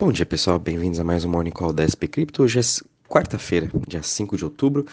Bom 0.00 0.10
dia 0.10 0.24
pessoal, 0.24 0.58
bem-vindos 0.58 0.98
a 0.98 1.04
mais 1.04 1.26
um 1.26 1.28
Morning 1.28 1.50
Call 1.50 1.74
da 1.74 1.84
SP 1.84 2.08
Crypto. 2.08 2.42
Hoje 2.42 2.58
é 2.58 2.62
quarta-feira, 3.06 3.70
dia 3.86 4.02
5 4.02 4.34
de 4.34 4.46
outubro, 4.46 4.86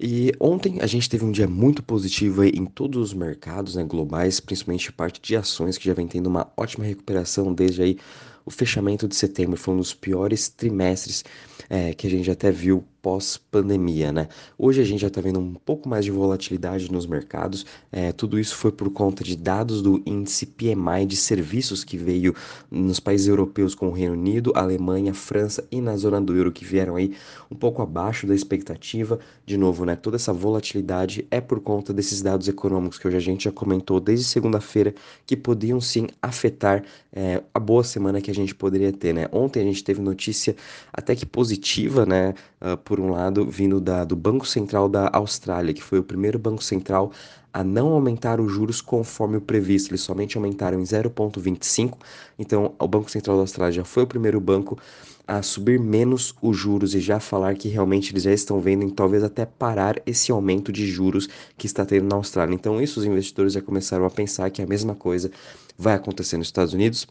e 0.00 0.32
ontem 0.40 0.78
a 0.80 0.86
gente 0.86 1.10
teve 1.10 1.26
um 1.26 1.30
dia 1.30 1.46
muito 1.46 1.82
positivo 1.82 2.42
em 2.42 2.64
todos 2.64 3.02
os 3.02 3.12
mercados 3.12 3.76
né, 3.76 3.84
globais, 3.84 4.40
principalmente 4.40 4.90
parte 4.90 5.20
de 5.20 5.36
ações 5.36 5.76
que 5.76 5.84
já 5.84 5.92
vem 5.92 6.08
tendo 6.08 6.28
uma 6.28 6.50
ótima 6.56 6.86
recuperação 6.86 7.52
desde 7.52 7.82
aí 7.82 7.98
o 8.46 8.50
fechamento 8.50 9.06
de 9.06 9.14
setembro, 9.14 9.58
foi 9.58 9.74
um 9.74 9.76
dos 9.76 9.92
piores 9.92 10.48
trimestres 10.48 11.22
é, 11.68 11.92
que 11.92 12.06
a 12.06 12.10
gente 12.10 12.30
até 12.30 12.50
viu 12.50 12.82
pós-pandemia, 13.06 14.10
né? 14.10 14.26
Hoje 14.58 14.80
a 14.80 14.84
gente 14.84 14.98
já 15.02 15.06
está 15.06 15.20
vendo 15.20 15.38
um 15.38 15.54
pouco 15.54 15.88
mais 15.88 16.04
de 16.04 16.10
volatilidade 16.10 16.90
nos 16.90 17.06
mercados. 17.06 17.64
É, 17.92 18.10
tudo 18.10 18.36
isso 18.36 18.56
foi 18.56 18.72
por 18.72 18.90
conta 18.90 19.22
de 19.22 19.36
dados 19.36 19.80
do 19.80 20.02
índice 20.04 20.44
PMI 20.44 21.06
de 21.06 21.14
serviços 21.14 21.84
que 21.84 21.96
veio 21.96 22.34
nos 22.68 22.98
países 22.98 23.28
europeus 23.28 23.76
com 23.76 23.90
o 23.90 23.92
Reino 23.92 24.14
Unido, 24.14 24.52
Alemanha, 24.56 25.14
França 25.14 25.64
e 25.70 25.80
na 25.80 25.96
zona 25.96 26.20
do 26.20 26.36
euro 26.36 26.50
que 26.50 26.64
vieram 26.64 26.96
aí 26.96 27.14
um 27.48 27.54
pouco 27.54 27.80
abaixo 27.80 28.26
da 28.26 28.34
expectativa. 28.34 29.20
De 29.44 29.56
novo, 29.56 29.84
né? 29.84 29.94
Toda 29.94 30.16
essa 30.16 30.32
volatilidade 30.32 31.28
é 31.30 31.40
por 31.40 31.60
conta 31.60 31.94
desses 31.94 32.20
dados 32.20 32.48
econômicos 32.48 32.98
que 32.98 33.06
hoje 33.06 33.18
a 33.18 33.20
gente 33.20 33.44
já 33.44 33.52
comentou 33.52 34.00
desde 34.00 34.24
segunda-feira 34.24 34.92
que 35.24 35.36
podiam 35.36 35.80
sim 35.80 36.08
afetar 36.20 36.82
é, 37.12 37.40
a 37.54 37.60
boa 37.60 37.84
semana 37.84 38.20
que 38.20 38.32
a 38.32 38.34
gente 38.34 38.52
poderia 38.52 38.92
ter, 38.92 39.14
né? 39.14 39.28
Ontem 39.30 39.60
a 39.60 39.64
gente 39.64 39.84
teve 39.84 40.02
notícia 40.02 40.56
até 40.92 41.14
que 41.14 41.24
positiva, 41.24 42.04
né? 42.04 42.34
Uh, 42.60 42.76
por 42.78 42.95
um 43.00 43.10
lado, 43.10 43.48
vindo 43.48 43.80
da, 43.80 44.04
do 44.04 44.16
Banco 44.16 44.46
Central 44.46 44.88
da 44.88 45.10
Austrália, 45.12 45.74
que 45.74 45.82
foi 45.82 45.98
o 45.98 46.02
primeiro 46.02 46.38
banco 46.38 46.62
central 46.62 47.12
a 47.52 47.64
não 47.64 47.88
aumentar 47.88 48.38
os 48.38 48.52
juros 48.52 48.82
conforme 48.82 49.38
o 49.38 49.40
previsto, 49.40 49.90
eles 49.90 50.02
somente 50.02 50.36
aumentaram 50.36 50.78
em 50.78 50.82
0,25. 50.82 51.96
Então, 52.38 52.74
o 52.78 52.86
Banco 52.86 53.10
Central 53.10 53.36
da 53.36 53.42
Austrália 53.42 53.72
já 53.72 53.84
foi 53.84 54.02
o 54.02 54.06
primeiro 54.06 54.38
banco 54.38 54.78
a 55.26 55.40
subir 55.40 55.80
menos 55.80 56.34
os 56.42 56.56
juros 56.56 56.94
e 56.94 57.00
já 57.00 57.18
falar 57.18 57.54
que 57.54 57.68
realmente 57.68 58.12
eles 58.12 58.24
já 58.24 58.32
estão 58.32 58.60
vendo 58.60 58.84
em 58.84 58.90
talvez 58.90 59.24
até 59.24 59.46
parar 59.46 60.00
esse 60.04 60.30
aumento 60.30 60.70
de 60.70 60.86
juros 60.86 61.28
que 61.56 61.66
está 61.66 61.84
tendo 61.86 62.06
na 62.06 62.16
Austrália. 62.16 62.54
Então, 62.54 62.80
isso 62.80 63.00
os 63.00 63.06
investidores 63.06 63.54
já 63.54 63.62
começaram 63.62 64.04
a 64.04 64.10
pensar 64.10 64.50
que 64.50 64.60
a 64.60 64.66
mesma 64.66 64.94
coisa 64.94 65.30
vai 65.78 65.94
acontecer 65.94 66.36
nos 66.36 66.48
Estados 66.48 66.74
Unidos 66.74 67.06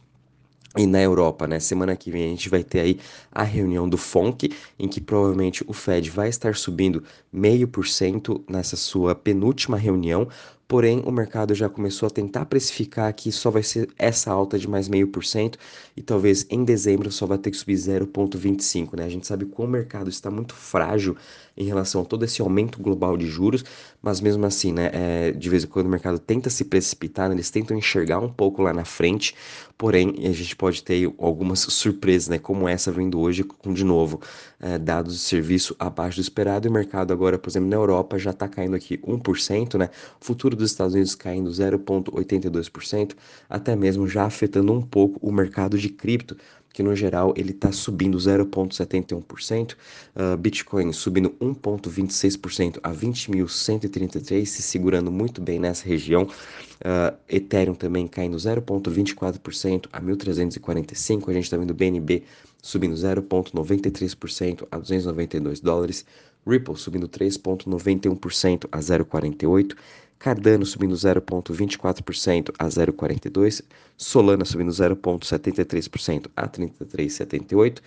e 0.77 0.85
na 0.85 1.01
Europa, 1.01 1.47
né? 1.47 1.59
Semana 1.59 1.95
que 1.95 2.11
vem 2.11 2.25
a 2.25 2.27
gente 2.29 2.49
vai 2.49 2.63
ter 2.63 2.79
aí 2.81 2.99
a 3.31 3.43
reunião 3.43 3.87
do 3.87 3.97
FONC, 3.97 4.51
em 4.77 4.87
que 4.87 4.99
provavelmente 5.01 5.63
o 5.67 5.73
Fed 5.73 6.09
vai 6.09 6.29
estar 6.29 6.55
subindo 6.55 7.03
meio 7.31 7.67
por 7.67 7.87
cento 7.87 8.43
nessa 8.49 8.75
sua 8.75 9.15
penúltima 9.15 9.77
reunião, 9.77 10.27
porém 10.67 11.01
o 11.05 11.11
mercado 11.11 11.53
já 11.53 11.69
começou 11.69 12.07
a 12.07 12.09
tentar 12.09 12.45
precificar 12.45 13.13
que 13.13 13.31
só 13.31 13.51
vai 13.51 13.63
ser 13.63 13.89
essa 13.97 14.31
alta 14.31 14.57
de 14.57 14.67
mais 14.67 14.87
meio 14.89 15.07
por 15.07 15.23
cento 15.23 15.57
e 15.95 16.01
talvez 16.01 16.45
em 16.49 16.63
dezembro 16.63 17.11
só 17.11 17.25
vai 17.25 17.37
ter 17.37 17.51
que 17.51 17.57
subir 17.57 17.75
0,25, 17.77 18.97
né? 18.97 19.05
A 19.05 19.09
gente 19.09 19.27
sabe 19.27 19.45
que 19.45 19.61
o 19.61 19.67
mercado 19.67 20.09
está 20.09 20.31
muito 20.31 20.55
frágil 20.55 21.15
em 21.57 21.65
relação 21.65 22.01
a 22.01 22.05
todo 22.05 22.25
esse 22.25 22.41
aumento 22.41 22.81
global 22.81 23.15
de 23.15 23.27
juros, 23.27 23.63
mas 24.01 24.19
mesmo 24.19 24.45
assim, 24.45 24.73
né, 24.73 24.89
é, 24.93 25.31
de 25.31 25.49
vez 25.49 25.63
em 25.63 25.67
quando 25.67 25.85
o 25.85 25.89
mercado 25.89 26.19
tenta 26.19 26.49
se 26.49 26.65
precipitar, 26.65 27.29
né, 27.29 27.35
eles 27.35 27.49
tentam 27.49 27.77
enxergar 27.77 28.19
um 28.19 28.29
pouco 28.29 28.61
lá 28.61 28.73
na 28.73 28.83
frente, 28.83 29.33
porém 29.77 30.13
a 30.25 30.31
gente 30.31 30.55
pode 30.55 30.83
ter 30.83 31.13
algumas 31.17 31.59
surpresas, 31.59 32.27
né, 32.27 32.37
como 32.37 32.67
essa 32.67 32.91
vindo 32.91 33.19
hoje 33.19 33.43
com, 33.43 33.73
de 33.73 33.83
novo, 33.83 34.19
é, 34.59 34.77
dados 34.77 35.13
de 35.13 35.19
serviço 35.19 35.75
abaixo 35.79 36.17
do 36.17 36.21
esperado 36.21 36.67
e 36.67 36.69
o 36.69 36.73
mercado 36.73 37.13
agora, 37.13 37.37
por 37.37 37.49
exemplo, 37.49 37.69
na 37.69 37.75
Europa 37.75 38.17
já 38.17 38.31
está 38.31 38.47
caindo 38.47 38.75
aqui 38.75 38.97
1%, 38.97 39.77
né, 39.77 39.89
futuro 40.19 40.55
dos 40.55 40.71
Estados 40.71 40.93
Unidos 40.93 41.15
caindo 41.15 41.49
0,82%, 41.49 43.13
até 43.49 43.75
mesmo 43.75 44.07
já 44.07 44.25
afetando 44.25 44.73
um 44.73 44.81
pouco 44.81 45.19
o 45.25 45.31
mercado 45.31 45.77
de 45.77 45.89
cripto, 45.89 46.35
que 46.75 46.83
no 46.83 46.93
geral 46.93 47.33
ele 47.37 47.51
está 47.51 47.71
subindo 47.71 48.17
0,71%, 48.17 49.71
uh, 49.71 49.75
ah, 50.13 50.35
Bitcoin 50.35 50.91
subindo 50.91 51.29
1,26% 51.39 52.79
a 52.83 52.91
20.133, 52.91 54.45
se 54.45 54.61
segurando 54.61 55.09
muito 55.09 55.41
bem 55.41 55.57
nessa 55.57 55.87
região, 55.87 56.23
uh, 56.23 57.17
Ethereum 57.29 57.75
também 57.75 58.05
caindo 58.07 58.35
0,24% 58.35 59.87
a 59.93 60.01
1.345, 60.01 61.29
a 61.29 61.33
gente 61.33 61.43
está 61.45 61.55
vendo 61.55 61.73
BNB 61.73 62.23
subindo 62.61 62.93
0,93% 62.93 64.67
a 64.69 64.77
292 64.77 65.61
dólares, 65.61 66.05
Ripple 66.45 66.75
subindo 66.75 67.07
3,91% 67.07 68.67
a 68.69 68.79
0,48%, 68.79 69.77
Cardano 70.25 70.65
subindo 70.65 70.95
0,24% 70.95 72.51
a 72.57 72.65
0,42%, 72.65 73.63
Solana 73.95 74.43
subindo 74.43 74.71
0,73% 74.71 76.31
a 76.35 76.47
33,78% 76.47 77.77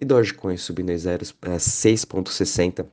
e 0.00 0.04
Dogecoin 0.04 0.56
subindo 0.56 0.90
6,60% 0.90 2.84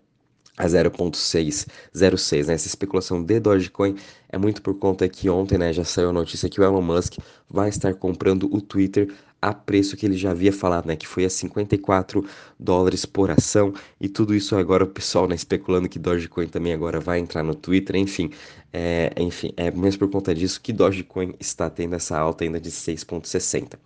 a 0.56 0.66
0.606, 0.68 2.46
né? 2.46 2.54
Essa 2.54 2.68
especulação 2.68 3.24
de 3.24 3.40
Dogecoin 3.40 3.96
é 4.30 4.38
muito 4.38 4.62
por 4.62 4.78
conta 4.78 5.10
que 5.10 5.28
ontem, 5.32 5.58
né, 5.58 5.74
já 5.74 5.84
saiu 5.84 6.10
a 6.10 6.14
notícia 6.14 6.48
que 6.48 6.62
o 6.62 6.64
Elon 6.64 6.84
Musk 6.84 7.18
vai 7.50 7.70
estar 7.70 7.96
comprando 7.96 8.54
o 8.54 8.62
Twitter 8.62 9.12
a 9.42 9.54
preço 9.54 9.98
que 9.98 10.06
ele 10.06 10.16
já 10.16 10.32
havia 10.32 10.54
falado, 10.54 10.86
né, 10.86 10.96
que 10.96 11.08
foi 11.08 11.26
a 11.26 11.30
54 11.30 12.24
dólares 12.60 13.06
por 13.06 13.32
ação, 13.32 13.74
e 14.00 14.08
tudo 14.08 14.36
isso 14.36 14.56
agora 14.56 14.84
o 14.84 14.88
pessoal, 14.88 15.28
né, 15.28 15.34
especulando 15.34 15.90
que 15.90 15.98
Dogecoin 15.98 16.48
também 16.48 16.74
agora 16.74 17.00
vai 17.00 17.18
entrar 17.18 17.42
no 17.42 17.56
Twitter, 17.56 17.96
enfim, 17.96 18.30
é, 18.72 19.12
enfim, 19.18 19.52
é 19.58 19.72
mesmo 19.72 20.00
por 20.00 20.10
conta 20.10 20.34
disso 20.36 20.62
que 20.62 20.72
Dogecoin 20.72 21.34
está 21.40 21.70
tendo 21.70 21.96
essa 21.96 22.18
alta 22.18 22.44
ainda 22.44 22.60
de 22.60 22.70
6,60. 22.70 23.80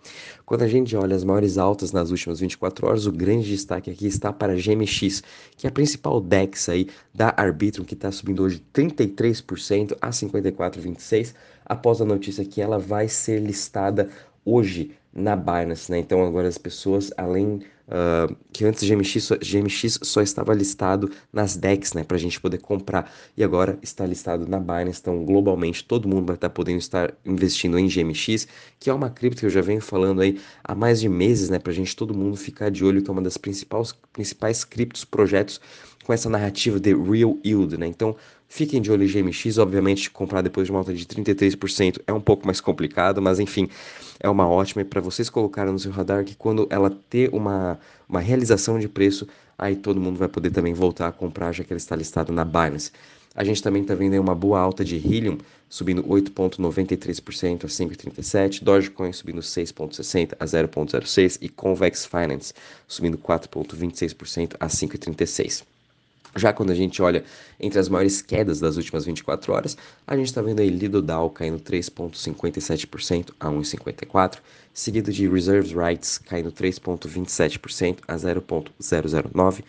Quando 0.44 0.62
a 0.62 0.68
gente 0.68 0.94
olha 0.94 1.16
as 1.16 1.24
maiores 1.24 1.56
altas 1.56 1.90
nas 1.90 2.10
últimas 2.10 2.38
24 2.38 2.86
horas, 2.86 3.06
o 3.06 3.12
grande 3.12 3.48
destaque 3.48 3.90
aqui 3.90 4.06
está 4.06 4.32
para 4.32 4.52
a 4.52 4.56
GMX, 4.56 5.22
que 5.56 5.66
é 5.66 5.70
a 5.70 5.72
principal 5.72 6.20
DEX 6.20 6.68
aí 6.68 6.88
da 7.14 7.34
Arbitrum, 7.36 7.84
que 7.84 7.94
está 7.94 8.12
subindo 8.12 8.42
hoje 8.42 8.62
33% 8.74 9.96
a 10.00 10.10
54,26, 10.10 11.34
após 11.64 12.00
a 12.00 12.04
notícia 12.04 12.44
que 12.44 12.60
ela 12.60 12.78
vai 12.78 13.08
ser 13.08 13.40
listada 13.40 14.08
hoje 14.44 14.92
na 15.16 15.34
Binance, 15.34 15.90
né? 15.90 15.98
Então 15.98 16.24
agora 16.24 16.46
as 16.46 16.58
pessoas, 16.58 17.10
além 17.16 17.62
uh, 17.88 18.36
que 18.52 18.64
antes 18.64 18.86
GMX 18.88 19.24
só, 19.24 19.36
GMX 19.36 19.98
só 20.02 20.20
estava 20.20 20.52
listado 20.52 21.10
nas 21.32 21.56
DEX, 21.56 21.94
né? 21.94 22.04
Para 22.04 22.16
a 22.16 22.20
gente 22.20 22.38
poder 22.38 22.58
comprar 22.58 23.10
e 23.36 23.42
agora 23.42 23.78
está 23.82 24.04
listado 24.04 24.46
na 24.46 24.60
Binance. 24.60 25.00
Então 25.00 25.24
globalmente 25.24 25.82
todo 25.84 26.06
mundo 26.06 26.26
vai 26.26 26.36
estar 26.36 26.50
podendo 26.50 26.78
estar 26.78 27.14
investindo 27.24 27.78
em 27.78 27.88
GMX, 27.88 28.46
que 28.78 28.90
é 28.90 28.92
uma 28.92 29.08
cripto 29.08 29.40
que 29.40 29.46
eu 29.46 29.50
já 29.50 29.62
venho 29.62 29.80
falando 29.80 30.20
aí 30.20 30.38
há 30.62 30.74
mais 30.74 31.00
de 31.00 31.08
meses, 31.08 31.48
né? 31.48 31.58
Para 31.58 31.72
a 31.72 31.74
gente 31.74 31.96
todo 31.96 32.14
mundo 32.14 32.36
ficar 32.36 32.70
de 32.70 32.84
olho 32.84 33.02
que 33.02 33.08
é 33.08 33.12
uma 33.12 33.22
das 33.22 33.38
principais 33.38 33.92
principais 34.12 34.64
criptos 34.64 35.04
projetos 35.04 35.60
com 36.06 36.12
essa 36.12 36.30
narrativa 36.30 36.78
de 36.78 36.94
real 36.94 37.36
yield, 37.44 37.76
né? 37.76 37.86
Então 37.86 38.16
Fiquem 38.48 38.80
de 38.80 38.90
olho 38.92 39.04
em 39.04 39.08
GMX, 39.08 39.58
obviamente 39.58 40.10
comprar 40.10 40.40
depois 40.40 40.66
de 40.66 40.70
uma 40.72 40.78
alta 40.78 40.94
de 40.94 41.04
33% 41.04 42.00
é 42.06 42.12
um 42.12 42.20
pouco 42.20 42.46
mais 42.46 42.60
complicado, 42.60 43.20
mas 43.20 43.40
enfim, 43.40 43.68
é 44.20 44.28
uma 44.28 44.48
ótima 44.48 44.84
para 44.84 45.00
vocês 45.00 45.28
colocarem 45.28 45.72
no 45.72 45.78
seu 45.78 45.90
radar 45.90 46.24
que 46.24 46.34
quando 46.34 46.66
ela 46.70 46.90
ter 47.10 47.28
uma, 47.34 47.78
uma 48.08 48.20
realização 48.20 48.78
de 48.78 48.88
preço, 48.88 49.26
aí 49.58 49.74
todo 49.74 50.00
mundo 50.00 50.16
vai 50.16 50.28
poder 50.28 50.50
também 50.50 50.72
voltar 50.72 51.08
a 51.08 51.12
comprar 51.12 51.52
já 51.52 51.64
que 51.64 51.72
ela 51.72 51.78
está 51.78 51.96
listada 51.96 52.32
na 52.32 52.44
Binance. 52.44 52.92
A 53.34 53.44
gente 53.44 53.62
também 53.62 53.82
está 53.82 53.94
vendo 53.94 54.18
uma 54.18 54.34
boa 54.34 54.60
alta 54.60 54.84
de 54.84 54.96
Helium, 54.96 55.36
subindo 55.68 56.02
8,93% 56.04 57.64
a 57.64 57.66
5,37%, 57.66 58.62
Dogecoin 58.62 59.12
subindo 59.12 59.40
6,60% 59.40 60.34
a 60.38 60.44
0,06% 60.46 61.38
e 61.42 61.48
Convex 61.48 62.06
Finance 62.06 62.54
subindo 62.86 63.18
4,26% 63.18 64.54
a 64.58 64.68
5,36%. 64.68 65.75
Já 66.36 66.52
quando 66.52 66.70
a 66.70 66.74
gente 66.74 67.00
olha 67.00 67.24
entre 67.58 67.78
as 67.78 67.88
maiores 67.88 68.20
quedas 68.20 68.60
das 68.60 68.76
últimas 68.76 69.06
24 69.06 69.52
horas, 69.52 69.76
a 70.06 70.14
gente 70.14 70.26
está 70.26 70.42
vendo 70.42 70.60
aí 70.60 70.68
Lido 70.68 71.00
Dow 71.00 71.30
caindo 71.30 71.58
3,57% 71.58 73.30
a 73.40 73.48
1,54%, 73.48 74.38
seguido 74.72 75.10
de 75.10 75.26
Reserves 75.26 75.72
Rights 75.72 76.18
caindo 76.18 76.52
3,27% 76.52 78.00
a 78.06 78.16
0,009%, 78.16 79.64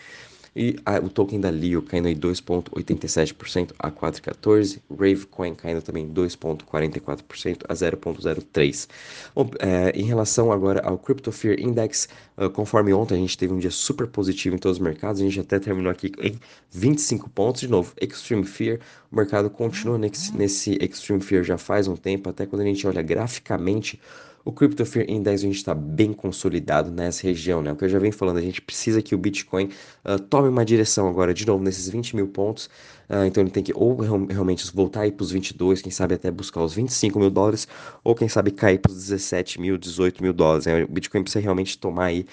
e 0.58 0.76
a, 0.84 0.98
o 0.98 1.08
token 1.08 1.40
da 1.40 1.52
Leo 1.52 1.84
caindo 1.84 2.10
em 2.10 2.16
2,87% 2.16 3.74
a 3.78 3.92
4,14%. 3.92 4.80
Ravecoin 4.90 5.54
caindo 5.54 5.84
também 5.84 6.10
2,44% 6.10 7.62
a 7.70 7.74
0,03%. 7.76 8.88
Bom, 9.36 9.52
é, 9.60 9.92
em 9.92 10.04
relação 10.04 10.52
agora 10.52 10.82
ao 10.82 10.98
Crypto 10.98 11.32
Fear 11.32 11.60
Index, 11.60 12.10
uh, 12.38 12.50
conforme 12.50 12.92
ontem 12.92 13.14
a 13.14 13.18
gente 13.18 13.38
teve 13.38 13.54
um 13.54 13.60
dia 13.60 13.70
super 13.70 14.08
positivo 14.08 14.56
em 14.56 14.60
todos 14.60 14.80
os 14.80 14.84
mercados, 14.84 15.22
a 15.22 15.24
gente 15.24 15.40
até 15.40 15.60
terminou 15.60 15.92
aqui 15.92 16.12
em 16.20 16.40
25 16.72 17.30
pontos. 17.30 17.62
De 17.62 17.68
novo, 17.68 17.94
Extreme 18.02 18.44
Fear, 18.44 18.80
o 19.12 19.16
mercado 19.16 19.52
continua 19.52 20.00
nesse, 20.00 20.36
nesse 20.36 20.78
Extreme 20.82 21.22
Fear 21.22 21.44
já 21.44 21.58
faz 21.60 21.88
um 21.88 21.96
tempo, 21.96 22.30
até 22.30 22.48
quando 22.48 22.64
a 22.64 22.66
gente 22.66 22.88
olha 22.88 23.04
graficamente 23.04 24.00
o 24.48 24.52
Crypto 24.54 24.86
Fear 24.86 25.06
Index 25.10 25.42
a 25.42 25.46
gente 25.46 25.58
está 25.58 25.76
bem 25.76 26.14
consolidado 26.14 26.90
nessa 26.90 27.24
região, 27.24 27.62
né? 27.62 27.74
O 27.74 27.76
que 27.76 27.84
eu 27.84 27.90
já 27.90 28.00
venho 28.00 28.14
falando, 28.14 28.38
a 28.38 28.42
gente 28.42 28.62
precisa 28.62 29.02
que 29.02 29.14
o 29.14 29.18
Bitcoin 29.18 29.70
uh, 30.06 30.18
tome 30.18 30.48
uma 30.48 30.64
direção 30.64 31.10
agora, 31.10 31.34
de 31.34 31.46
novo, 31.46 31.62
nesses 31.62 31.90
20 31.90 32.16
mil 32.16 32.30
pontos. 32.30 32.70
Uh, 33.10 33.26
então 33.26 33.44
ele 33.44 33.52
tem 33.52 33.64
que 33.64 33.74
ou 33.76 33.96
realmente 33.96 34.70
voltar 34.74 35.02
aí 35.02 35.12
para 35.12 35.24
os 35.24 35.32
22, 35.32 35.82
quem 35.82 35.92
sabe 35.92 36.16
até 36.16 36.32
buscar 36.32 36.62
os 36.64 36.74
25 36.74 37.20
mil 37.20 37.30
dólares, 37.30 37.68
ou 38.04 38.16
quem 38.16 38.28
sabe 38.28 38.52
cair 38.52 38.80
para 38.80 38.92
os 38.92 38.98
17 38.98 39.60
mil, 39.60 39.78
18 39.78 40.22
mil 40.22 40.34
dólares. 40.34 40.66
Né? 40.66 40.84
O 40.84 40.88
Bitcoin 40.88 41.24
precisa 41.24 41.42
realmente 41.42 41.78
tomar 41.78 42.06
aí 42.06 42.26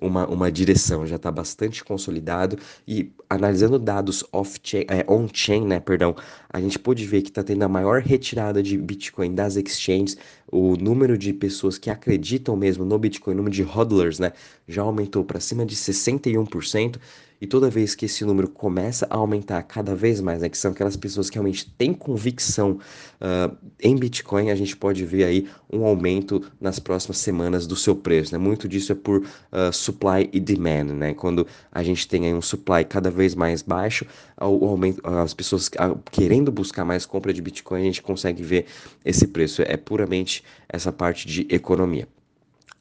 uma, 0.00 0.26
uma 0.26 0.50
direção, 0.50 1.06
já 1.06 1.16
está 1.16 1.30
bastante 1.30 1.84
consolidado 1.84 2.58
e 2.86 3.12
analisando 3.28 3.78
dados 3.78 4.24
off-chain, 4.32 4.84
é, 4.88 5.04
on-chain, 5.08 5.66
né, 5.66 5.80
perdão, 5.80 6.14
a 6.52 6.60
gente 6.60 6.78
pôde 6.78 7.06
ver 7.06 7.22
que 7.22 7.30
está 7.30 7.42
tendo 7.42 7.62
a 7.62 7.68
maior 7.68 8.02
retirada 8.02 8.62
de 8.62 8.76
Bitcoin 8.76 9.34
das 9.34 9.56
exchanges, 9.56 10.16
o 10.50 10.76
número 10.76 11.16
de 11.16 11.32
pessoas 11.32 11.78
que 11.78 11.88
acreditam 11.88 12.54
mesmo 12.56 12.84
no 12.84 12.98
Bitcoin, 12.98 13.32
o 13.34 13.36
número 13.38 13.54
de 13.54 13.62
hodlers, 13.62 14.18
né, 14.18 14.32
já 14.68 14.82
aumentou 14.82 15.24
para 15.24 15.40
cima 15.40 15.64
de 15.64 15.74
61%, 15.74 16.96
e 17.42 17.46
toda 17.48 17.68
vez 17.68 17.96
que 17.96 18.04
esse 18.04 18.24
número 18.24 18.48
começa 18.48 19.04
a 19.10 19.16
aumentar 19.16 19.60
cada 19.64 19.96
vez 19.96 20.20
mais, 20.20 20.42
né, 20.42 20.48
que 20.48 20.56
são 20.56 20.70
aquelas 20.70 20.96
pessoas 20.96 21.28
que 21.28 21.34
realmente 21.34 21.68
têm 21.76 21.92
convicção 21.92 22.78
uh, 23.20 23.56
em 23.80 23.96
Bitcoin, 23.96 24.48
a 24.52 24.54
gente 24.54 24.76
pode 24.76 25.04
ver 25.04 25.24
aí 25.24 25.48
um 25.68 25.84
aumento 25.84 26.40
nas 26.60 26.78
próximas 26.78 27.18
semanas 27.18 27.66
do 27.66 27.74
seu 27.74 27.96
preço. 27.96 28.32
Né? 28.32 28.38
Muito 28.38 28.68
disso 28.68 28.92
é 28.92 28.94
por 28.94 29.22
uh, 29.22 29.72
supply 29.72 30.30
e 30.32 30.38
demand. 30.38 30.94
Né? 30.94 31.14
Quando 31.14 31.44
a 31.72 31.82
gente 31.82 32.06
tem 32.06 32.26
aí 32.26 32.32
um 32.32 32.40
supply 32.40 32.84
cada 32.84 33.10
vez 33.10 33.34
mais 33.34 33.60
baixo, 33.60 34.06
o 34.40 34.64
aumento, 34.64 35.00
as 35.04 35.34
pessoas 35.34 35.68
querendo 36.12 36.52
buscar 36.52 36.84
mais 36.84 37.04
compra 37.04 37.32
de 37.32 37.42
Bitcoin, 37.42 37.80
a 37.80 37.84
gente 37.86 38.02
consegue 38.02 38.40
ver 38.40 38.66
esse 39.04 39.26
preço. 39.26 39.62
É 39.62 39.76
puramente 39.76 40.44
essa 40.68 40.92
parte 40.92 41.26
de 41.26 41.44
economia. 41.50 42.06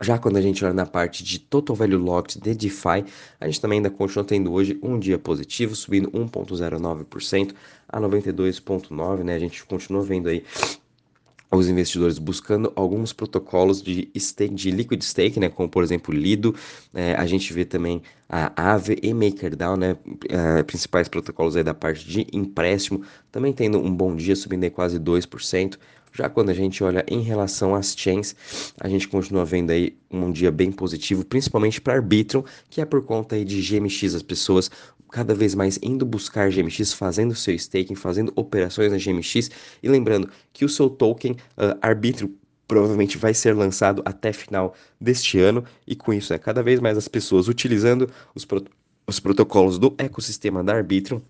Já 0.01 0.17
quando 0.17 0.37
a 0.37 0.41
gente 0.41 0.65
olha 0.65 0.73
na 0.73 0.85
parte 0.85 1.23
de 1.23 1.37
Total 1.37 1.75
Value 1.75 1.97
Locked 1.97 2.41
de 2.41 2.55
DeFi, 2.55 3.05
a 3.39 3.45
gente 3.45 3.61
também 3.61 3.77
ainda 3.77 3.89
continua 3.91 4.25
tendo 4.25 4.51
hoje 4.51 4.79
um 4.81 4.97
dia 4.97 5.19
positivo, 5.19 5.75
subindo 5.75 6.09
1,09% 6.09 7.53
a 7.87 8.01
92,9%, 8.01 9.23
né? 9.23 9.35
A 9.35 9.39
gente 9.39 9.63
continua 9.63 10.01
vendo 10.01 10.27
aí 10.27 10.43
os 11.51 11.67
investidores 11.67 12.17
buscando 12.17 12.71
alguns 12.75 13.13
protocolos 13.13 13.81
de 13.83 14.09
stake, 14.17 14.55
de 14.55 14.71
liquid 14.71 15.03
stake, 15.03 15.39
né, 15.39 15.49
como 15.49 15.67
por 15.67 15.83
exemplo 15.83 16.13
Lido, 16.13 16.55
é, 16.93 17.13
a 17.15 17.25
gente 17.25 17.51
vê 17.51 17.65
também 17.65 18.01
a 18.29 18.53
Aave 18.55 18.97
e 19.03 19.13
MakerDAO, 19.13 19.75
né, 19.75 19.97
é, 20.29 20.63
principais 20.63 21.09
protocolos 21.09 21.57
aí 21.57 21.63
da 21.63 21.73
parte 21.73 22.07
de 22.07 22.25
empréstimo, 22.31 23.03
também 23.29 23.51
tendo 23.51 23.77
um 23.77 23.93
bom 23.93 24.15
dia, 24.15 24.35
subindo 24.35 24.63
aí 24.63 24.69
quase 24.69 24.97
2%, 24.97 25.77
já 26.11 26.29
quando 26.29 26.49
a 26.49 26.53
gente 26.53 26.83
olha 26.83 27.03
em 27.07 27.21
relação 27.21 27.73
às 27.73 27.95
chains, 27.95 28.35
a 28.79 28.87
gente 28.87 29.07
continua 29.07 29.45
vendo 29.45 29.71
aí 29.71 29.95
um 30.09 30.31
dia 30.31 30.51
bem 30.51 30.71
positivo, 30.71 31.23
principalmente 31.25 31.79
para 31.79 31.93
Arbitrum, 31.93 32.43
que 32.69 32.81
é 32.81 32.85
por 32.85 33.03
conta 33.03 33.35
aí 33.35 33.45
de 33.45 33.61
GMX, 33.61 34.15
as 34.15 34.21
pessoas 34.21 34.69
cada 35.11 35.35
vez 35.35 35.53
mais 35.53 35.77
indo 35.83 36.05
buscar 36.05 36.49
GMX, 36.49 36.93
fazendo 36.93 37.35
seu 37.35 37.53
staking, 37.53 37.95
fazendo 37.95 38.31
operações 38.35 38.91
na 38.91 38.97
GMX, 38.97 39.51
e 39.83 39.89
lembrando 39.89 40.29
que 40.53 40.63
o 40.63 40.69
seu 40.69 40.89
token 40.89 41.33
uh, 41.33 41.77
Arbitrum 41.81 42.33
provavelmente 42.67 43.17
vai 43.17 43.33
ser 43.33 43.53
lançado 43.53 44.01
até 44.05 44.31
final 44.31 44.73
deste 44.99 45.37
ano, 45.39 45.65
e 45.85 45.93
com 45.93 46.13
isso, 46.13 46.31
é 46.31 46.37
né, 46.37 46.39
cada 46.39 46.63
vez 46.63 46.79
mais 46.79 46.97
as 46.97 47.07
pessoas 47.07 47.49
utilizando 47.49 48.09
os, 48.33 48.45
pro 48.45 48.63
os 49.05 49.19
protocolos 49.19 49.77
do 49.77 49.93
ecossistema 49.97 50.63
da 50.63 50.73
Arbitrum 50.73 51.21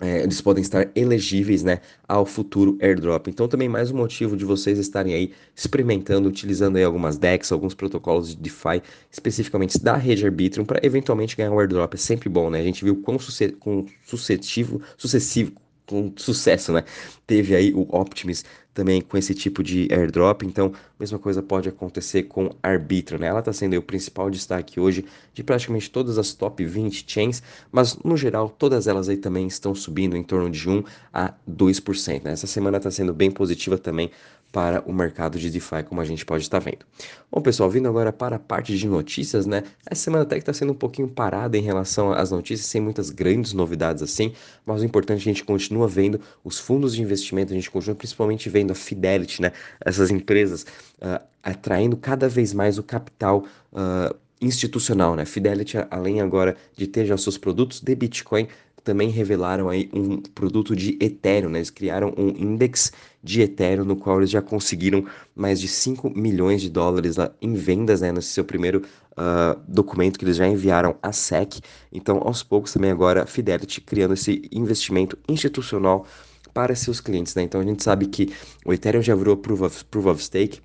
é, 0.00 0.22
eles 0.22 0.40
podem 0.40 0.62
estar 0.62 0.88
elegíveis 0.94 1.62
né, 1.62 1.80
ao 2.08 2.24
futuro 2.24 2.78
airdrop. 2.80 3.28
Então 3.28 3.46
também 3.46 3.68
mais 3.68 3.90
um 3.90 3.96
motivo 3.96 4.36
de 4.36 4.44
vocês 4.44 4.78
estarem 4.78 5.14
aí 5.14 5.32
experimentando, 5.54 6.28
utilizando 6.28 6.76
aí 6.76 6.84
algumas 6.84 7.18
DEX, 7.18 7.52
alguns 7.52 7.74
protocolos 7.74 8.30
de 8.30 8.36
DeFi, 8.36 8.82
especificamente 9.10 9.78
da 9.78 9.96
rede 9.96 10.24
Arbitrum, 10.24 10.64
para 10.64 10.80
eventualmente 10.82 11.36
ganhar 11.36 11.52
um 11.52 11.60
airdrop. 11.60 11.94
É 11.94 11.96
sempre 11.98 12.28
bom, 12.28 12.48
né? 12.50 12.60
A 12.60 12.64
gente 12.64 12.82
viu 12.82 12.96
quão 12.96 13.18
sucessivo, 13.18 14.80
sucessivo 14.96 15.52
com 15.90 16.12
sucesso, 16.16 16.72
né? 16.72 16.84
Teve 17.26 17.56
aí 17.56 17.74
o 17.74 17.80
Optimus 17.90 18.44
também 18.72 19.00
com 19.00 19.16
esse 19.18 19.34
tipo 19.34 19.60
de 19.60 19.88
airdrop, 19.90 20.42
então 20.44 20.72
mesma 20.98 21.18
coisa 21.18 21.42
pode 21.42 21.68
acontecer 21.68 22.22
com 22.22 22.54
Arbitrum, 22.62 23.18
né? 23.18 23.26
Ela 23.26 23.40
está 23.40 23.52
sendo 23.52 23.76
o 23.76 23.82
principal 23.82 24.30
destaque 24.30 24.78
hoje 24.78 25.04
de 25.34 25.42
praticamente 25.42 25.90
todas 25.90 26.16
as 26.16 26.32
top 26.32 26.64
20 26.64 27.04
chains, 27.04 27.42
mas 27.72 27.96
no 28.04 28.16
geral 28.16 28.48
todas 28.48 28.86
elas 28.86 29.08
aí 29.08 29.16
também 29.16 29.48
estão 29.48 29.74
subindo 29.74 30.16
em 30.16 30.22
torno 30.22 30.48
de 30.48 30.70
1 30.70 30.84
a 31.12 31.34
2%, 31.50 32.22
né? 32.22 32.32
Essa 32.32 32.46
semana 32.46 32.76
está 32.76 32.90
sendo 32.90 33.12
bem 33.12 33.32
positiva 33.32 33.76
também 33.76 34.12
para 34.52 34.82
o 34.82 34.92
mercado 34.92 35.38
de 35.38 35.50
DeFi, 35.50 35.84
como 35.88 36.00
a 36.00 36.04
gente 36.04 36.24
pode 36.24 36.42
estar 36.42 36.58
vendo. 36.58 36.84
Bom, 37.30 37.40
pessoal, 37.40 37.70
vindo 37.70 37.88
agora 37.88 38.12
para 38.12 38.36
a 38.36 38.38
parte 38.38 38.76
de 38.76 38.86
notícias, 38.86 39.46
né? 39.46 39.62
Essa 39.86 40.02
semana 40.02 40.24
até 40.24 40.36
que 40.36 40.42
está 40.42 40.52
sendo 40.52 40.72
um 40.72 40.76
pouquinho 40.76 41.08
parada 41.08 41.56
em 41.56 41.62
relação 41.62 42.12
às 42.12 42.30
notícias, 42.30 42.66
sem 42.66 42.80
muitas 42.80 43.10
grandes 43.10 43.52
novidades 43.52 44.02
assim, 44.02 44.32
mas 44.66 44.82
o 44.82 44.84
importante 44.84 45.20
é 45.20 45.22
que 45.24 45.30
a 45.30 45.32
gente 45.32 45.44
continua 45.44 45.86
vendo 45.86 46.20
os 46.42 46.58
fundos 46.58 46.94
de 46.94 47.02
investimento, 47.02 47.52
a 47.52 47.56
gente 47.56 47.70
continua 47.70 47.94
principalmente 47.94 48.48
vendo 48.48 48.72
a 48.72 48.74
Fidelity, 48.74 49.40
né? 49.42 49.52
Essas 49.84 50.10
empresas 50.10 50.62
uh, 50.98 51.24
atraindo 51.42 51.96
cada 51.96 52.28
vez 52.28 52.52
mais 52.52 52.78
o 52.78 52.82
capital. 52.82 53.44
Uh, 53.72 54.14
institucional, 54.40 55.14
né? 55.14 55.26
Fidelity, 55.26 55.76
além 55.90 56.20
agora 56.20 56.56
de 56.74 56.86
ter 56.86 57.04
já 57.04 57.16
seus 57.18 57.36
produtos 57.36 57.80
de 57.80 57.94
Bitcoin, 57.94 58.48
também 58.82 59.08
revelaram 59.10 59.68
aí 59.68 59.88
um 59.92 60.20
produto 60.20 60.74
de 60.74 60.96
Ethereum, 61.00 61.50
né? 61.50 61.58
Eles 61.58 61.70
criaram 61.70 62.12
um 62.16 62.28
index 62.28 62.92
de 63.22 63.42
Ethereum 63.42 63.84
no 63.84 63.96
qual 63.96 64.18
eles 64.18 64.30
já 64.30 64.40
conseguiram 64.40 65.04
mais 65.34 65.60
de 65.60 65.68
5 65.68 66.10
milhões 66.10 66.62
de 66.62 66.70
dólares 66.70 67.16
lá 67.16 67.30
em 67.40 67.54
vendas, 67.54 68.00
né? 68.00 68.12
Nesse 68.12 68.28
seu 68.28 68.44
primeiro 68.44 68.82
uh, 69.12 69.60
documento 69.68 70.18
que 70.18 70.24
eles 70.24 70.36
já 70.36 70.46
enviaram 70.46 70.96
à 71.02 71.12
SEC. 71.12 71.60
Então, 71.92 72.18
aos 72.24 72.42
poucos 72.42 72.72
também 72.72 72.90
agora 72.90 73.26
Fidelity 73.26 73.80
criando 73.80 74.14
esse 74.14 74.42
investimento 74.52 75.18
institucional 75.28 76.06
para 76.52 76.74
seus 76.74 77.00
clientes, 77.00 77.34
né? 77.34 77.42
Então 77.42 77.60
a 77.60 77.64
gente 77.64 77.82
sabe 77.82 78.06
que 78.06 78.32
o 78.64 78.72
Ethereum 78.72 79.02
já 79.02 79.14
virou 79.14 79.36
Proof 79.36 79.62
of, 79.62 79.84
proof 79.84 80.06
of 80.06 80.22
Stake, 80.22 80.60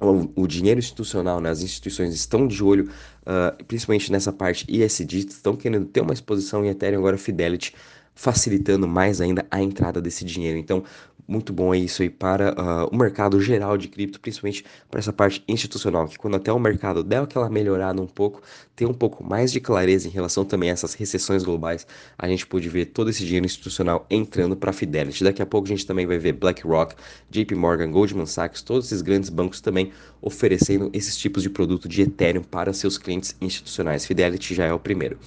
o, 0.00 0.42
o, 0.42 0.46
dinheiro 0.46 0.78
institucional, 0.78 1.40
né, 1.40 1.50
as 1.50 1.62
instituições 1.62 2.14
estão 2.14 2.46
de 2.46 2.62
olho, 2.62 2.90
uh, 3.22 3.64
principalmente 3.64 4.12
nessa 4.12 4.32
parte 4.32 4.64
ESG, 4.68 5.26
estão 5.28 5.56
querendo 5.56 5.86
ter 5.86 6.00
uma 6.00 6.12
exposição 6.12 6.64
em 6.64 6.68
Ethereum, 6.68 7.00
agora 7.00 7.18
Fidelity, 7.18 7.74
facilitando 8.14 8.86
mais 8.86 9.20
ainda 9.20 9.46
a 9.50 9.62
entrada 9.62 10.00
desse 10.00 10.24
dinheiro. 10.24 10.58
Então, 10.58 10.84
muito 11.28 11.52
bom 11.52 11.74
isso 11.74 12.00
aí 12.00 12.08
para 12.08 12.52
uh, 12.52 12.88
o 12.90 12.96
mercado 12.96 13.38
geral 13.38 13.76
de 13.76 13.86
cripto, 13.86 14.18
principalmente 14.18 14.64
para 14.90 14.98
essa 14.98 15.12
parte 15.12 15.44
institucional, 15.46 16.08
que 16.08 16.16
quando 16.16 16.36
até 16.36 16.50
o 16.50 16.58
mercado 16.58 17.04
der 17.04 17.20
aquela 17.20 17.50
melhorada 17.50 18.00
um 18.00 18.06
pouco, 18.06 18.40
ter 18.74 18.86
um 18.86 18.94
pouco 18.94 19.22
mais 19.22 19.52
de 19.52 19.60
clareza 19.60 20.08
em 20.08 20.10
relação 20.10 20.42
também 20.42 20.70
a 20.70 20.72
essas 20.72 20.94
recessões 20.94 21.44
globais, 21.44 21.86
a 22.18 22.26
gente 22.26 22.46
pode 22.46 22.66
ver 22.70 22.86
todo 22.86 23.10
esse 23.10 23.24
dinheiro 23.26 23.44
institucional 23.44 24.06
entrando 24.08 24.56
para 24.56 24.70
a 24.70 24.72
Fidelity. 24.72 25.22
Daqui 25.22 25.42
a 25.42 25.46
pouco 25.46 25.66
a 25.66 25.70
gente 25.70 25.86
também 25.86 26.06
vai 26.06 26.16
ver 26.16 26.32
BlackRock, 26.32 26.94
JP 27.30 27.54
Morgan, 27.54 27.90
Goldman 27.90 28.26
Sachs, 28.26 28.62
todos 28.62 28.86
esses 28.86 29.02
grandes 29.02 29.28
bancos 29.28 29.60
também 29.60 29.92
oferecendo 30.22 30.88
esses 30.94 31.16
tipos 31.16 31.42
de 31.42 31.50
produto 31.50 31.86
de 31.86 32.02
Ethereum 32.02 32.42
para 32.42 32.72
seus 32.72 32.96
clientes 32.96 33.36
institucionais. 33.38 34.06
Fidelity 34.06 34.54
já 34.54 34.64
é 34.64 34.72
o 34.72 34.78
primeiro. 34.78 35.18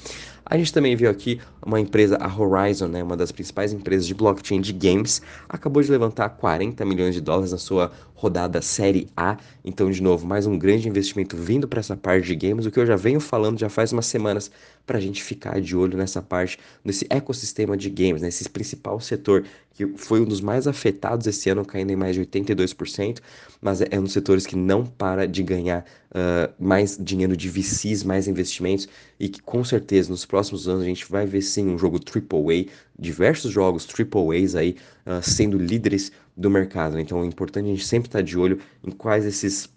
A 0.46 0.58
gente 0.58 0.74
também 0.74 0.96
viu 0.96 1.10
aqui 1.10 1.40
uma 1.66 1.80
empresa, 1.80 2.18
a 2.18 2.28
Horizon, 2.28 2.88
né, 2.88 3.04
uma 3.04 3.16
das 3.16 3.32
principais 3.32 3.72
empresas 3.72 4.06
de 4.08 4.14
blockchain 4.14 4.60
de 4.60 4.74
games, 4.74 5.22
acabou 5.48 5.82
de 5.82 5.92
levantar 5.92 6.30
40 6.30 6.84
milhões 6.86 7.14
de 7.14 7.22
dólares 7.22 7.52
na 7.52 7.58
sua 7.58 7.92
rodada 8.16 8.62
Série 8.62 9.08
A. 9.16 9.38
Então, 9.64 9.90
de 9.90 10.02
novo, 10.02 10.28
mais 10.28 10.46
um 10.46 10.58
grande 10.58 10.88
investimento 10.88 11.36
vindo 11.36 11.68
para 11.68 11.80
essa 11.80 11.96
parte 11.96 12.28
de 12.28 12.36
games, 12.36 12.66
o 12.66 12.72
que 12.72 12.80
eu 12.80 12.86
já 12.86 12.96
venho 12.96 13.20
falando 13.20 13.60
já 13.60 13.70
faz 13.70 13.92
umas 13.92 14.06
semanas 14.06 14.52
para 14.86 14.98
a 14.98 15.02
gente 15.02 15.24
ficar 15.24 15.62
de 15.62 15.76
olho 15.76 15.98
nessa 15.98 16.22
parte, 16.22 16.58
nesse 16.84 17.06
ecossistema 17.10 17.78
de 17.78 17.90
games, 17.90 18.22
nesse 18.22 18.48
principal 18.50 19.00
setor 19.00 19.46
que 19.74 19.88
foi 19.98 20.22
um 20.22 20.26
dos 20.26 20.42
mais 20.42 20.68
afetados 20.68 21.26
esse 21.28 21.50
ano, 21.50 21.66
caindo 21.66 21.92
em 21.92 21.96
mais 21.96 22.16
de 22.16 22.22
82%, 22.22 23.20
mas 23.62 23.82
é, 23.82 23.88
um 23.98 24.04
dos 24.04 24.12
setores 24.12 24.46
que 24.46 24.56
não 24.56 24.86
para 24.86 25.26
de 25.26 25.42
ganhar 25.44 25.86
uh, 26.12 26.54
mais 26.60 26.98
dinheiro 27.00 27.36
de 27.38 27.50
VCs, 27.50 28.04
mais 28.04 28.28
investimentos, 28.28 28.88
e 29.20 29.30
que 29.30 29.42
com 29.42 29.64
certeza 29.64 30.10
nos 30.10 30.26
próximos 30.26 30.68
anos 30.68 30.84
a 30.84 30.86
gente 30.86 31.10
vai 31.10 31.26
ver 31.26 31.42
sim 31.42 31.68
um 31.68 31.78
jogo 31.78 31.98
AAA, 31.98 32.66
diversos 32.98 33.52
jogos 33.52 33.88
AAAs 33.88 34.56
aí 34.56 34.76
uh, 35.06 35.22
sendo 35.22 35.58
líderes 35.58 36.12
do 36.36 36.50
mercado. 36.50 37.00
Então 37.00 37.24
é 37.24 37.26
importante 37.26 37.66
a 37.66 37.70
gente 37.70 37.86
sempre 37.86 38.10
estar 38.10 38.22
de 38.22 38.38
olho 38.38 38.60
em 38.84 38.92
quais 38.92 39.26
esses 39.26 39.70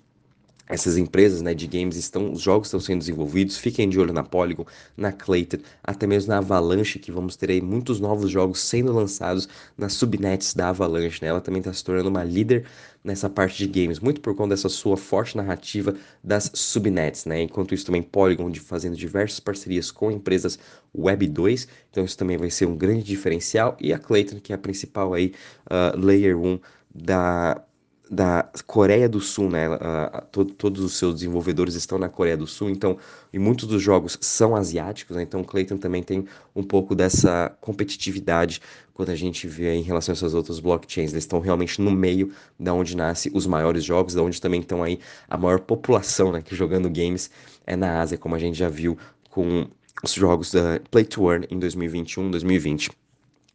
essas 0.69 0.97
empresas 0.97 1.43
né, 1.43 1.55
de 1.55 1.67
games 1.67 1.97
estão, 1.97 2.33
os 2.33 2.41
jogos 2.41 2.69
estão 2.69 2.81
sendo 2.81 3.01
desenvolvidos, 3.01 3.57
fiquem 3.57 3.89
de 3.89 3.99
olho 4.01 4.13
na 4.13 4.23
Polygon, 4.23 4.65
na 4.97 5.13
Clayton, 5.13 5.59
até 5.83 6.07
mesmo 6.07 6.31
na 6.31 6.39
Avalanche, 6.39 6.99
que 6.99 7.13
vamos 7.13 7.37
ter 7.37 7.51
aí 7.51 7.61
muitos 7.61 8.01
novos 8.01 8.31
jogos 8.31 8.61
sendo 8.61 8.93
lançados 8.93 9.49
nas 9.77 9.93
subnets 9.93 10.55
da 10.55 10.71
Avalanche, 10.71 11.21
né? 11.23 11.29
Ela 11.29 11.41
também 11.41 11.61
está 11.61 11.73
se 11.73 11.85
tornando 11.85 12.09
uma 12.09 12.25
líder 12.25 12.65
nessa 13.03 13.29
parte 13.29 13.59
de 13.59 13.83
games, 13.83 14.01
muito 14.01 14.21
por 14.23 14.35
conta 14.35 14.51
dessa 14.51 14.71
sua 14.71 14.97
forte 14.97 15.37
narrativa 15.37 15.95
das 16.23 16.51
subnets, 16.55 17.27
né? 17.27 17.43
Enquanto 17.43 17.75
isso 17.75 17.85
também 17.85 18.03
Polygon 18.03 18.51
de 18.51 18.61
fazendo 18.61 18.97
diversas 18.97 19.41
parcerias 19.41 19.91
com 19.91 20.11
empresas 20.11 20.59
Web 20.97 21.27
2, 21.27 21.69
então 21.91 22.05
isso 22.05 22.17
também 22.17 22.39
vai 22.39 22.51
ser 22.51 22.67
um 22.67 22.77
grande 22.77 23.03
diferencial, 23.03 23.77
e 23.79 23.93
a 23.93 23.99
Clayton, 23.99 24.41
que 24.41 24.53
é 24.53 24.57
a 24.57 24.59
principal 24.59 25.13
aí, 25.13 25.35
uh, 25.67 25.99
Layer 25.99 26.39
1 26.39 26.59
da 26.95 27.63
da 28.11 28.49
Coreia 28.67 29.09
do 29.09 29.21
Sul, 29.21 29.51
né? 29.51 29.67
A, 29.67 30.23
todo, 30.31 30.53
todos 30.53 30.85
os 30.85 30.97
seus 30.97 31.15
desenvolvedores 31.15 31.75
estão 31.75 31.99
na 31.99 32.09
Coreia 32.09 32.37
do 32.37 32.47
Sul, 32.47 32.71
então, 32.71 32.99
e 33.33 33.39
muitos 33.39 33.67
dos 33.67 33.83
jogos 33.83 34.19
são 34.21 34.55
asiáticos, 34.55 35.17
né? 35.17 35.23
Então, 35.23 35.41
o 35.41 35.45
Clayton 35.45 35.79
também 35.79 36.03
tem 36.03 36.27
um 36.55 36.63
pouco 36.63 36.95
dessa 36.95 37.57
competitividade 37.61 38.61
quando 38.93 39.11
a 39.11 39.15
gente 39.15 39.49
vê 39.49 39.75
em 39.75 39.83
relação 39.83 40.13
a 40.13 40.17
essas 40.17 40.35
outras 40.35 40.61
blockchains. 40.61 41.13
Eles 41.13 41.25
estão 41.25 41.41
realmente 41.41 41.81
no 41.81 41.91
meio 41.91 42.31
da 42.59 42.73
onde 42.75 42.97
nascem 42.97 43.33
os 43.35 43.47
maiores 43.47 43.83
jogos, 43.83 44.15
da 44.15 44.23
onde 44.23 44.41
também 44.41 44.61
estão 44.61 44.83
aí 44.83 44.99
a 45.29 45.37
maior 45.37 45.61
população, 45.61 46.31
né? 46.31 46.43
Que 46.43 46.55
jogando 46.55 46.91
games 46.91 47.31
é 47.67 47.75
na 47.75 48.01
Ásia, 48.01 48.19
como 48.19 48.35
a 48.35 48.39
gente 48.39 48.59
já 48.59 48.69
viu 48.69 48.99
com 49.31 49.67
os 50.03 50.13
jogos 50.13 50.53
da 50.53 50.81
Play 50.91 51.05
to 51.05 51.31
Earn 51.31 51.47
em 51.51 51.59
2021, 51.59 52.31
2020. 52.31 52.91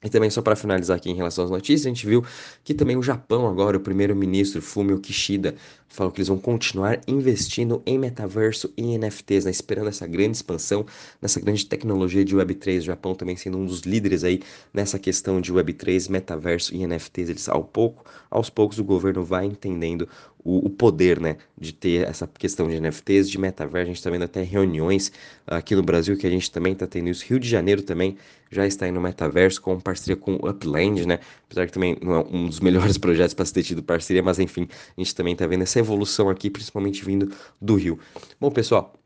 E 0.02 0.10
também, 0.10 0.30
só 0.30 0.42
para 0.42 0.56
finalizar 0.56 0.96
aqui 0.96 1.10
em 1.10 1.16
relação 1.16 1.44
às 1.44 1.52
notícias, 1.52 1.86
a 1.86 1.90
gente 1.90 2.06
viu 2.06 2.24
que 2.64 2.74
também 2.74 2.96
o 2.96 3.04
Japão 3.04 3.48
agora, 3.48 3.76
o 3.76 3.82
primeiro-ministro 3.82 4.62
Fumio 4.62 4.98
Kishida, 5.00 5.56
falou 5.90 6.12
que 6.12 6.20
eles 6.20 6.30
vão 6.30 6.38
continuar 6.38 7.02
investindo 7.06 7.82
em 7.86 7.98
metaverso 7.98 8.72
e 8.78 8.98
NFTs, 8.98 9.44
né, 9.44 9.52
esperando 9.52 9.90
essa 9.90 10.08
grande 10.08 10.38
expansão, 10.38 10.86
nessa 11.22 11.42
grande 11.42 11.66
tecnologia 11.66 12.24
de 12.24 12.34
Web3. 12.34 12.78
O 12.78 12.82
Japão 12.82 13.14
também 13.14 13.36
sendo 13.36 13.58
um 13.58 13.66
dos 13.66 13.82
líderes 13.82 14.24
aí 14.24 14.42
nessa 14.74 14.98
questão 14.98 15.42
de 15.42 15.54
Web3, 15.54 16.10
metaverso 16.10 16.74
e 16.74 16.86
NFTs. 16.88 17.30
Eles, 17.30 17.50
ao 17.50 17.64
pouco, 17.64 18.06
aos 18.30 18.50
poucos, 18.50 18.80
o 18.80 18.84
governo 18.86 19.24
vai 19.24 19.46
entendendo 19.46 20.08
o, 20.50 20.66
o, 20.66 20.70
poder, 20.70 21.20
né, 21.20 21.38
de 21.56 21.72
ter 21.72 22.08
essa 22.08 22.26
questão 22.26 22.68
de 22.68 22.80
NFTs, 22.80 23.30
de 23.30 23.38
metaverso. 23.38 23.84
A 23.84 23.86
gente 23.86 23.98
está 23.98 24.10
vendo 24.10 24.24
até 24.24 24.42
reuniões 24.42 25.12
aqui 25.46 25.76
no 25.76 25.84
Brasil 25.84 26.18
que 26.18 26.26
a 26.26 26.30
gente 26.30 26.50
também 26.50 26.74
está 26.74 26.88
tendo 26.88 27.08
isso. 27.08 27.24
Rio 27.28 27.40
de 27.40 27.48
Janeiro 27.48 27.84
também 27.84 28.18
já 28.50 28.66
está 28.66 28.86
aí 28.86 28.92
no 28.92 29.00
metaverso 29.00 29.62
com 29.62 29.80
parceria 29.80 30.16
com 30.16 30.38
o 30.42 30.50
Upland, 30.50 31.06
né? 31.06 31.20
Apesar 31.46 31.68
que 31.68 31.72
também 31.72 31.96
não 32.02 32.16
é 32.16 32.20
um 32.32 32.48
dos 32.48 32.60
melhores 32.60 32.98
projetos 33.00 33.36
para 33.36 33.46
se 33.46 33.54
ter 33.54 33.62
tido 33.62 33.84
parceria, 33.84 34.24
mas 34.24 34.40
enfim, 34.40 34.68
a 34.98 35.00
gente 35.00 35.14
também 35.14 35.34
está 35.34 35.46
vendo 35.46 35.62
essa 35.62 35.78
evolução 35.78 36.30
aqui, 36.30 36.50
principalmente 36.50 37.06
vindo 37.06 37.32
do 37.62 37.76
Rio. 37.76 38.00
Bom, 38.40 38.50
pessoal, 38.50 38.99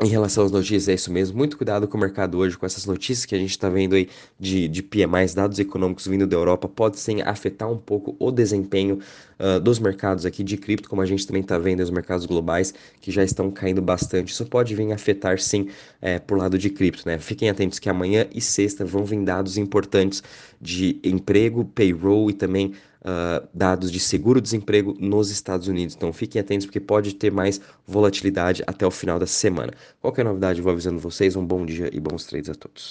em 0.00 0.08
relação 0.08 0.44
às 0.44 0.50
notícias, 0.50 0.88
é 0.88 0.94
isso 0.94 1.12
mesmo. 1.12 1.36
Muito 1.36 1.56
cuidado 1.56 1.86
com 1.86 1.98
o 1.98 2.00
mercado 2.00 2.38
hoje, 2.38 2.56
com 2.56 2.64
essas 2.64 2.86
notícias 2.86 3.26
que 3.26 3.34
a 3.34 3.38
gente 3.38 3.50
está 3.50 3.68
vendo 3.68 3.94
aí 3.94 4.08
de, 4.40 4.66
de 4.66 4.82
PMIs, 4.82 5.34
dados 5.34 5.58
econômicos 5.58 6.06
vindo 6.06 6.26
da 6.26 6.34
Europa, 6.34 6.66
pode 6.66 6.98
sim 6.98 7.20
afetar 7.20 7.70
um 7.70 7.76
pouco 7.76 8.16
o 8.18 8.30
desempenho 8.32 8.98
uh, 9.38 9.60
dos 9.60 9.78
mercados 9.78 10.24
aqui 10.24 10.42
de 10.42 10.56
cripto, 10.56 10.88
como 10.88 11.02
a 11.02 11.06
gente 11.06 11.26
também 11.26 11.42
está 11.42 11.58
vendo 11.58 11.80
os 11.80 11.90
mercados 11.90 12.24
globais 12.24 12.72
que 13.00 13.10
já 13.10 13.22
estão 13.22 13.50
caindo 13.50 13.82
bastante. 13.82 14.32
Isso 14.32 14.46
pode 14.46 14.74
vir 14.74 14.90
afetar 14.92 15.38
sim 15.38 15.68
é, 16.00 16.18
por 16.18 16.38
lado 16.38 16.58
de 16.58 16.70
cripto, 16.70 17.02
né? 17.06 17.18
Fiquem 17.18 17.50
atentos 17.50 17.78
que 17.78 17.88
amanhã 17.88 18.26
e 18.34 18.40
sexta 18.40 18.84
vão 18.84 19.04
vir 19.04 19.22
dados 19.22 19.58
importantes 19.58 20.22
de 20.60 20.98
emprego, 21.04 21.64
payroll 21.66 22.30
e 22.30 22.32
também 22.32 22.72
uh, 23.02 23.46
dados 23.52 23.90
de 23.90 24.00
seguro-desemprego 24.00 24.96
nos 24.98 25.30
Estados 25.30 25.68
Unidos. 25.68 25.94
Então 25.94 26.12
fiquem 26.12 26.40
atentos 26.40 26.66
porque 26.66 26.80
pode 26.80 27.14
ter 27.14 27.30
mais 27.30 27.60
volatilidade 27.86 28.62
até 28.66 28.86
o 28.86 28.90
final 28.90 29.18
da 29.18 29.26
semana. 29.26 29.72
Qualquer 30.00 30.24
novidade, 30.24 30.62
vou 30.62 30.72
avisando 30.72 30.98
vocês. 30.98 31.36
Um 31.36 31.44
bom 31.44 31.64
dia 31.66 31.90
e 31.92 32.00
bons 32.00 32.24
trades 32.24 32.50
a 32.50 32.54
todos. 32.54 32.90